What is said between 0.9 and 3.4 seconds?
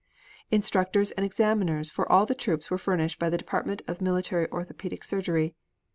and examiners for all the troops were furnished by the